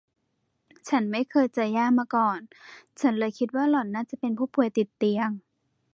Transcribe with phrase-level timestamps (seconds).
[0.89, 2.39] ฉันไม่เคยเจอย่ามาก่อน
[2.99, 5.29] ฉันเลยคิดว่าหล่อนน่าจะเป็นผู้ป่วยติดเตียง